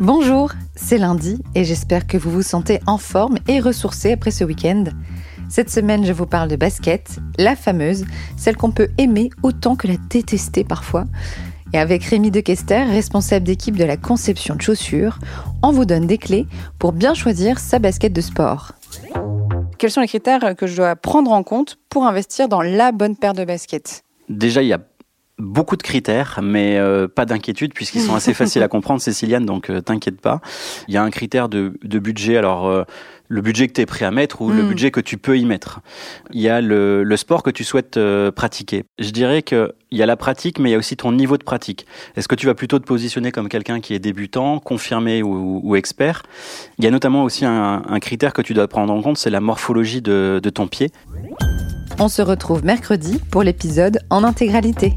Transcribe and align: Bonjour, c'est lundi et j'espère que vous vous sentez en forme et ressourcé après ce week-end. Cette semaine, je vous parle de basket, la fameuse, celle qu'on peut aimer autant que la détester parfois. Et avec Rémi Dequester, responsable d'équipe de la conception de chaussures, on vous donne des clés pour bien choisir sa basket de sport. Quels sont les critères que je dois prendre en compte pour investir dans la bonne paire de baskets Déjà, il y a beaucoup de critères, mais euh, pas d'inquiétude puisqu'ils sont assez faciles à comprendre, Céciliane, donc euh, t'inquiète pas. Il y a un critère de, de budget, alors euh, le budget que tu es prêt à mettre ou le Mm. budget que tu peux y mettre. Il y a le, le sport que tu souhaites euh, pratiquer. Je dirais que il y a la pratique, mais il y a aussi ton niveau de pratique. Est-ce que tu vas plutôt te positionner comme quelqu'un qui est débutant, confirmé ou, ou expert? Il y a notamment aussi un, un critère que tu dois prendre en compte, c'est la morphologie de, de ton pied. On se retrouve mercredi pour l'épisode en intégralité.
Bonjour, 0.00 0.50
c'est 0.74 0.98
lundi 0.98 1.40
et 1.54 1.62
j'espère 1.62 2.08
que 2.08 2.16
vous 2.16 2.30
vous 2.30 2.42
sentez 2.42 2.80
en 2.88 2.98
forme 2.98 3.36
et 3.46 3.60
ressourcé 3.60 4.10
après 4.10 4.32
ce 4.32 4.42
week-end. 4.42 4.84
Cette 5.48 5.70
semaine, 5.70 6.04
je 6.04 6.12
vous 6.12 6.26
parle 6.26 6.48
de 6.48 6.56
basket, 6.56 7.20
la 7.38 7.54
fameuse, 7.54 8.04
celle 8.36 8.56
qu'on 8.56 8.72
peut 8.72 8.88
aimer 8.98 9.30
autant 9.44 9.76
que 9.76 9.86
la 9.86 9.94
détester 10.10 10.64
parfois. 10.64 11.04
Et 11.72 11.78
avec 11.78 12.02
Rémi 12.02 12.32
Dequester, 12.32 12.82
responsable 12.82 13.46
d'équipe 13.46 13.76
de 13.76 13.84
la 13.84 13.96
conception 13.96 14.56
de 14.56 14.62
chaussures, 14.62 15.20
on 15.62 15.70
vous 15.70 15.84
donne 15.84 16.08
des 16.08 16.18
clés 16.18 16.48
pour 16.80 16.92
bien 16.92 17.14
choisir 17.14 17.60
sa 17.60 17.78
basket 17.78 18.12
de 18.12 18.20
sport. 18.20 18.72
Quels 19.78 19.92
sont 19.92 20.00
les 20.00 20.08
critères 20.08 20.56
que 20.56 20.66
je 20.66 20.74
dois 20.74 20.96
prendre 20.96 21.30
en 21.30 21.44
compte 21.44 21.78
pour 21.88 22.04
investir 22.04 22.48
dans 22.48 22.62
la 22.62 22.90
bonne 22.90 23.16
paire 23.16 23.32
de 23.32 23.44
baskets 23.44 24.02
Déjà, 24.28 24.60
il 24.60 24.68
y 24.68 24.72
a 24.72 24.80
beaucoup 25.38 25.76
de 25.76 25.82
critères, 25.82 26.40
mais 26.42 26.78
euh, 26.78 27.08
pas 27.08 27.24
d'inquiétude 27.26 27.74
puisqu'ils 27.74 28.02
sont 28.02 28.14
assez 28.14 28.34
faciles 28.34 28.62
à 28.62 28.68
comprendre, 28.68 29.00
Céciliane, 29.00 29.44
donc 29.44 29.68
euh, 29.70 29.80
t'inquiète 29.80 30.20
pas. 30.20 30.40
Il 30.88 30.94
y 30.94 30.96
a 30.96 31.02
un 31.02 31.10
critère 31.10 31.48
de, 31.48 31.74
de 31.82 31.98
budget, 31.98 32.36
alors 32.36 32.66
euh, 32.68 32.84
le 33.28 33.40
budget 33.40 33.66
que 33.66 33.72
tu 33.72 33.80
es 33.80 33.86
prêt 33.86 34.04
à 34.04 34.10
mettre 34.10 34.42
ou 34.42 34.50
le 34.50 34.62
Mm. 34.62 34.68
budget 34.68 34.90
que 34.90 35.00
tu 35.00 35.16
peux 35.18 35.36
y 35.38 35.44
mettre. 35.44 35.80
Il 36.32 36.40
y 36.40 36.48
a 36.48 36.60
le, 36.60 37.02
le 37.02 37.16
sport 37.16 37.42
que 37.42 37.50
tu 37.50 37.64
souhaites 37.64 37.96
euh, 37.96 38.30
pratiquer. 38.30 38.84
Je 38.98 39.10
dirais 39.10 39.42
que 39.42 39.72
il 39.90 39.98
y 39.98 40.02
a 40.02 40.06
la 40.06 40.16
pratique, 40.16 40.58
mais 40.58 40.70
il 40.70 40.72
y 40.72 40.76
a 40.76 40.78
aussi 40.78 40.96
ton 40.96 41.10
niveau 41.12 41.36
de 41.38 41.44
pratique. 41.44 41.86
Est-ce 42.16 42.28
que 42.28 42.34
tu 42.34 42.46
vas 42.46 42.54
plutôt 42.54 42.78
te 42.78 42.84
positionner 42.84 43.32
comme 43.32 43.48
quelqu'un 43.48 43.80
qui 43.80 43.94
est 43.94 43.98
débutant, 44.00 44.58
confirmé 44.60 45.22
ou, 45.22 45.60
ou 45.64 45.74
expert? 45.76 46.22
Il 46.78 46.84
y 46.84 46.88
a 46.88 46.90
notamment 46.90 47.22
aussi 47.24 47.44
un, 47.44 47.82
un 47.88 47.98
critère 48.00 48.32
que 48.32 48.42
tu 48.42 48.54
dois 48.54 48.68
prendre 48.68 48.92
en 48.92 49.00
compte, 49.02 49.18
c'est 49.18 49.30
la 49.30 49.40
morphologie 49.40 50.02
de, 50.02 50.40
de 50.42 50.50
ton 50.50 50.66
pied. 50.68 50.90
On 51.98 52.08
se 52.08 52.22
retrouve 52.22 52.64
mercredi 52.64 53.20
pour 53.30 53.42
l'épisode 53.44 54.00
en 54.10 54.24
intégralité. 54.24 54.94